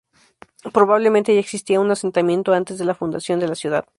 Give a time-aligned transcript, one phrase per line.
[0.73, 3.85] Probablemente ya existía un asentamiento antes de la fundación de la ciudad.